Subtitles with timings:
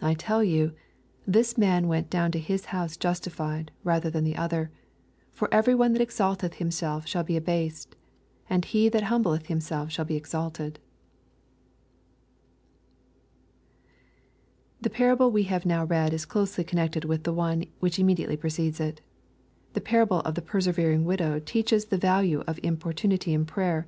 [0.00, 0.72] 14 I tell you,
[1.24, 4.72] this mwi went down to his house justified rather than the other:
[5.30, 7.94] for every one that exalteth himself shall be abased;
[8.50, 10.80] and he that humbleth himself shall be exalted.»
[14.80, 18.36] 99 The parable we have now read is closely connected with the one which immediately
[18.36, 19.02] precedes it.
[19.74, 23.86] The parable of the persevering widow teaches the value of importunity in prayer.